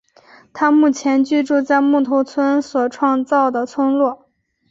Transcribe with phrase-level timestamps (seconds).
[0.51, 4.31] 他目前居住在木头村所创造的村落。